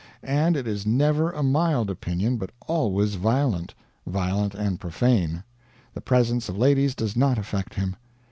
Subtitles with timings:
[0.23, 3.75] And it is never a mild opinion, but always violent
[4.07, 5.43] violent and profane
[5.93, 7.95] the presence of ladies does not affect him.